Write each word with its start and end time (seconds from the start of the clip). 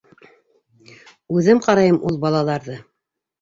Үҙем 1.41 1.61
ҡарайым 1.67 2.01
ул 2.09 2.19
балаларҙы. 2.25 2.81